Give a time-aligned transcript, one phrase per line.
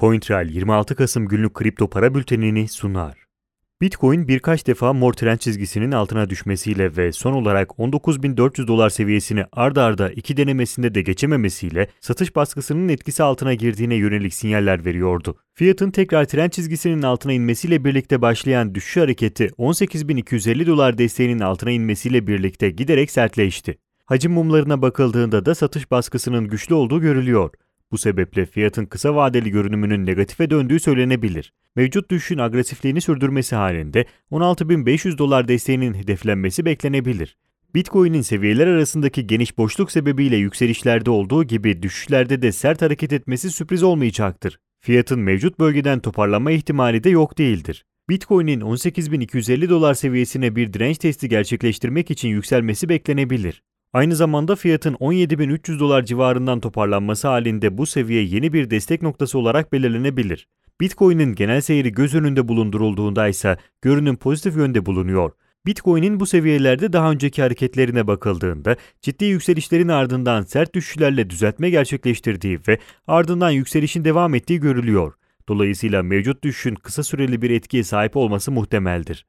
[0.00, 3.26] CoinTrail 26 Kasım günlük kripto para bültenini sunar.
[3.80, 10.04] Bitcoin birkaç defa mor trend çizgisinin altına düşmesiyle ve son olarak 19.400 dolar seviyesini ardarda
[10.04, 15.36] arda iki denemesinde de geçememesiyle satış baskısının etkisi altına girdiğine yönelik sinyaller veriyordu.
[15.54, 22.26] Fiyatın tekrar trend çizgisinin altına inmesiyle birlikte başlayan düşüş hareketi 18.250 dolar desteğinin altına inmesiyle
[22.26, 23.78] birlikte giderek sertleşti.
[24.04, 27.50] Hacim mumlarına bakıldığında da satış baskısının güçlü olduğu görülüyor.
[27.92, 31.52] Bu sebeple fiyatın kısa vadeli görünümünün negatife döndüğü söylenebilir.
[31.76, 37.36] Mevcut düşüşün agresifliğini sürdürmesi halinde 16.500 dolar desteğinin hedeflenmesi beklenebilir.
[37.74, 43.82] Bitcoin'in seviyeler arasındaki geniş boşluk sebebiyle yükselişlerde olduğu gibi düşüşlerde de sert hareket etmesi sürpriz
[43.82, 44.58] olmayacaktır.
[44.80, 47.84] Fiyatın mevcut bölgeden toparlanma ihtimali de yok değildir.
[48.08, 53.62] Bitcoin'in 18.250 dolar seviyesine bir direnç testi gerçekleştirmek için yükselmesi beklenebilir.
[53.92, 59.72] Aynı zamanda fiyatın 17.300 dolar civarından toparlanması halinde bu seviye yeni bir destek noktası olarak
[59.72, 60.48] belirlenebilir.
[60.80, 65.32] Bitcoin'in genel seyri göz önünde bulundurulduğunda ise görünüm pozitif yönde bulunuyor.
[65.66, 72.78] Bitcoin'in bu seviyelerde daha önceki hareketlerine bakıldığında ciddi yükselişlerin ardından sert düşüşlerle düzeltme gerçekleştirdiği ve
[73.06, 75.12] ardından yükselişin devam ettiği görülüyor.
[75.48, 79.26] Dolayısıyla mevcut düşüşün kısa süreli bir etkiye sahip olması muhtemeldir.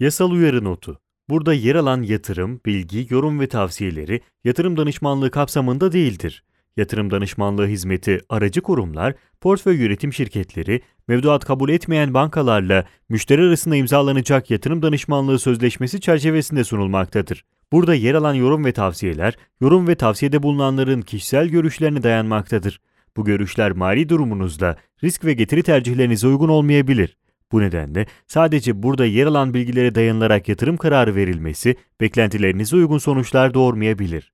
[0.00, 6.44] Yasal uyarı notu Burada yer alan yatırım, bilgi, yorum ve tavsiyeleri yatırım danışmanlığı kapsamında değildir.
[6.76, 14.50] Yatırım danışmanlığı hizmeti aracı kurumlar, portföy yönetim şirketleri, mevduat kabul etmeyen bankalarla müşteri arasında imzalanacak
[14.50, 17.44] yatırım danışmanlığı sözleşmesi çerçevesinde sunulmaktadır.
[17.72, 22.80] Burada yer alan yorum ve tavsiyeler, yorum ve tavsiyede bulunanların kişisel görüşlerine dayanmaktadır.
[23.16, 27.16] Bu görüşler mali durumunuzda risk ve getiri tercihlerinize uygun olmayabilir.
[27.52, 34.32] Bu nedenle sadece burada yer alan bilgilere dayanılarak yatırım kararı verilmesi beklentilerinize uygun sonuçlar doğurmayabilir.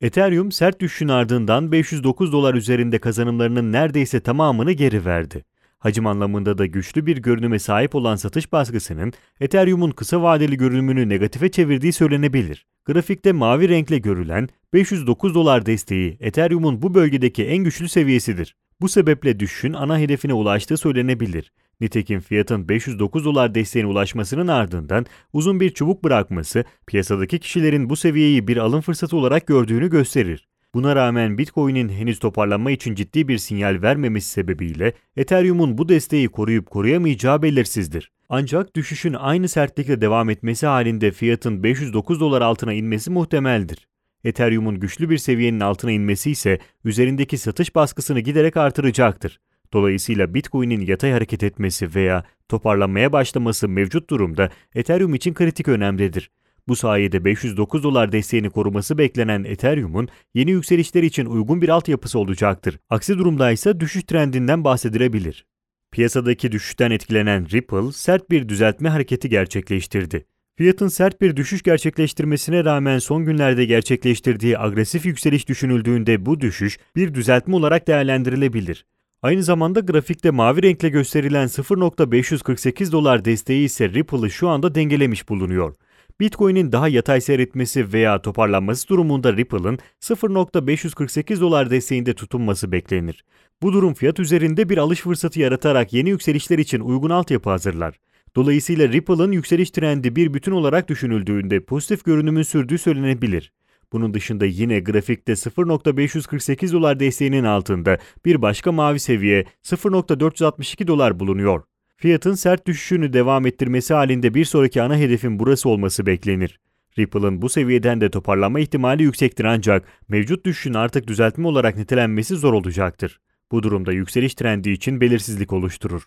[0.00, 5.44] Ethereum sert düşüşün ardından 509 dolar üzerinde kazanımlarının neredeyse tamamını geri verdi.
[5.78, 11.50] Hacim anlamında da güçlü bir görünüme sahip olan satış baskısının Ethereum'un kısa vadeli görünümünü negatife
[11.50, 12.66] çevirdiği söylenebilir.
[12.84, 18.56] Grafikte mavi renkle görülen 509 dolar desteği Ethereum'un bu bölgedeki en güçlü seviyesidir.
[18.80, 21.52] Bu sebeple düşüşün ana hedefine ulaştığı söylenebilir.
[21.80, 28.48] Nitekim fiyatın 509 dolar desteğine ulaşmasının ardından uzun bir çubuk bırakması piyasadaki kişilerin bu seviyeyi
[28.48, 30.48] bir alım fırsatı olarak gördüğünü gösterir.
[30.74, 36.70] Buna rağmen Bitcoin'in henüz toparlanma için ciddi bir sinyal vermemesi sebebiyle Ethereum'un bu desteği koruyup
[36.70, 38.12] koruyamayacağı belirsizdir.
[38.28, 43.88] Ancak düşüşün aynı sertlikle devam etmesi halinde fiyatın 509 dolar altına inmesi muhtemeldir.
[44.24, 49.40] Ethereum'un güçlü bir seviyenin altına inmesi ise üzerindeki satış baskısını giderek artıracaktır.
[49.72, 56.30] Dolayısıyla Bitcoin'in yatay hareket etmesi veya toparlanmaya başlaması mevcut durumda Ethereum için kritik önemlidir.
[56.68, 62.78] Bu sayede 509 dolar desteğini koruması beklenen Ethereum'un yeni yükselişler için uygun bir altyapısı olacaktır.
[62.90, 65.46] Aksi durumda ise düşüş trendinden bahsedilebilir.
[65.92, 70.24] Piyasadaki düşüşten etkilenen Ripple sert bir düzeltme hareketi gerçekleştirdi.
[70.56, 77.14] Fiyatın sert bir düşüş gerçekleştirmesine rağmen son günlerde gerçekleştirdiği agresif yükseliş düşünüldüğünde bu düşüş bir
[77.14, 78.86] düzeltme olarak değerlendirilebilir.
[79.22, 85.74] Aynı zamanda grafikte mavi renkle gösterilen 0.548 dolar desteği ise Ripple'ı şu anda dengelemiş bulunuyor.
[86.20, 93.24] Bitcoin'in daha yatay seyretmesi veya toparlanması durumunda Ripple'ın 0.548 dolar desteğinde tutunması beklenir.
[93.62, 98.00] Bu durum fiyat üzerinde bir alış fırsatı yaratarak yeni yükselişler için uygun altyapı hazırlar.
[98.36, 103.52] Dolayısıyla Ripple'ın yükseliş trendi bir bütün olarak düşünüldüğünde pozitif görünümün sürdüğü söylenebilir.
[103.92, 111.62] Bunun dışında yine grafikte 0.548 dolar desteğinin altında bir başka mavi seviye 0.462 dolar bulunuyor.
[111.96, 116.60] Fiyatın sert düşüşünü devam ettirmesi halinde bir sonraki ana hedefin burası olması beklenir.
[116.98, 122.52] Ripple'ın bu seviyeden de toparlanma ihtimali yüksektir ancak mevcut düşüşün artık düzeltme olarak nitelenmesi zor
[122.52, 123.20] olacaktır.
[123.52, 126.02] Bu durumda yükseliş trendi için belirsizlik oluşturur.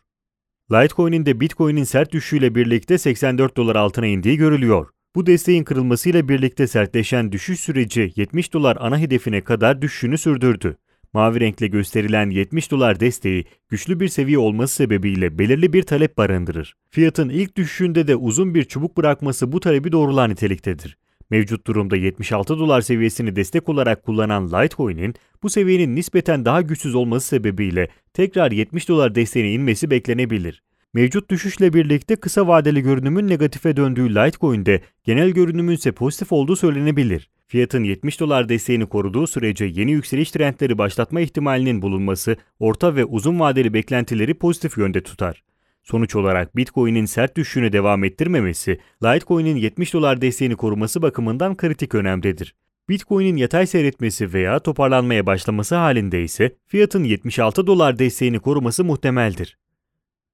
[0.72, 4.90] Litecoin'in de Bitcoin'in sert düşüşüyle birlikte 84 dolar altına indiği görülüyor.
[5.16, 10.78] Bu desteğin kırılmasıyla birlikte sertleşen düşüş süreci 70 dolar ana hedefine kadar düşüşünü sürdürdü.
[11.14, 16.76] Mavi renkle gösterilen 70 dolar desteği güçlü bir seviye olması sebebiyle belirli bir talep barındırır.
[16.90, 20.98] Fiyatın ilk düşüşünde de uzun bir çubuk bırakması bu talebi doğrular niteliktedir.
[21.30, 27.28] Mevcut durumda 76 dolar seviyesini destek olarak kullanan Litecoin'in bu seviyenin nispeten daha güçsüz olması
[27.28, 30.64] sebebiyle tekrar 70 dolar desteğine inmesi beklenebilir.
[30.94, 37.30] Mevcut düşüşle birlikte kısa vadeli görünümün negatife döndüğü Litecoin'de genel görünümün ise pozitif olduğu söylenebilir.
[37.48, 43.40] Fiyatın 70 dolar desteğini koruduğu sürece yeni yükseliş trendleri başlatma ihtimalinin bulunması orta ve uzun
[43.40, 45.44] vadeli beklentileri pozitif yönde tutar.
[45.84, 52.56] Sonuç olarak Bitcoin'in sert düşüşünü devam ettirmemesi, Litecoin'in 70 dolar desteğini koruması bakımından kritik önemlidir.
[52.90, 59.58] Bitcoin'in yatay seyretmesi veya toparlanmaya başlaması halinde ise fiyatın 76 dolar desteğini koruması muhtemeldir.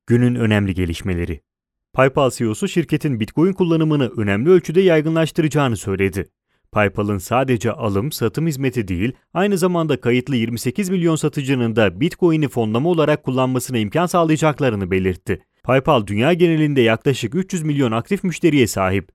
[0.09, 1.41] Günün önemli gelişmeleri
[1.93, 6.29] PayPal CEO'su şirketin Bitcoin kullanımını önemli ölçüde yaygınlaştıracağını söyledi.
[6.71, 12.89] PayPal'ın sadece alım, satım hizmeti değil, aynı zamanda kayıtlı 28 milyon satıcının da Bitcoin'i fonlama
[12.89, 15.41] olarak kullanmasına imkan sağlayacaklarını belirtti.
[15.63, 19.09] PayPal dünya genelinde yaklaşık 300 milyon aktif müşteriye sahip.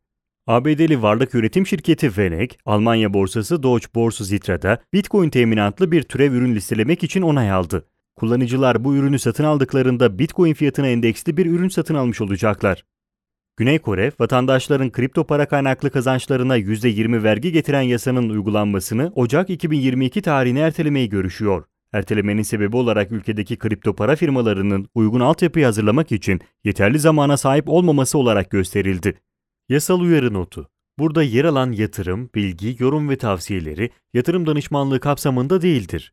[0.47, 6.55] ABD'li varlık üretim şirketi Venek, Almanya borsası Deutsche Börse Xitra'da Bitcoin teminatlı bir türev ürün
[6.55, 7.87] listelemek için onay aldı.
[8.17, 12.85] Kullanıcılar bu ürünü satın aldıklarında Bitcoin fiyatına endeksli bir ürün satın almış olacaklar.
[13.57, 20.61] Güney Kore, vatandaşların kripto para kaynaklı kazançlarına %20 vergi getiren yasanın uygulanmasını Ocak 2022 tarihine
[20.61, 21.65] ertelemeyi görüşüyor.
[21.93, 28.19] Ertelemenin sebebi olarak ülkedeki kripto para firmalarının uygun altyapıyı hazırlamak için yeterli zamana sahip olmaması
[28.19, 29.21] olarak gösterildi.
[29.69, 30.69] Yasal uyarı notu.
[30.99, 36.13] Burada yer alan yatırım, bilgi, yorum ve tavsiyeleri yatırım danışmanlığı kapsamında değildir.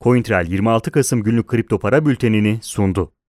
[0.00, 3.12] CoinTrail 26 Kasım günlük kripto para bültenini sundu.